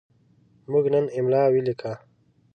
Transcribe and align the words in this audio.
موږ 0.71 0.85
نن 0.93 1.05
املا 1.17 1.43
ولیکه. 1.49 1.91